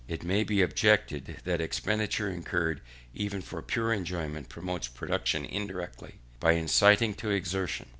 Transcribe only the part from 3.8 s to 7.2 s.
enjoyment promotes production indirectly, by inciting